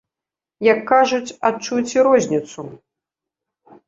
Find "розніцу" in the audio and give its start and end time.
2.07-2.61